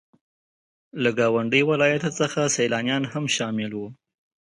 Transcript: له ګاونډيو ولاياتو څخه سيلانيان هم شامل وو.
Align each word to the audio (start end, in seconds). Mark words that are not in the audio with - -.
له 1.03 1.09
ګاونډيو 1.19 1.67
ولاياتو 1.71 2.09
څخه 2.19 2.41
سيلانيان 2.57 3.03
هم 3.11 3.25
شامل 3.35 3.71
وو. 3.75 3.87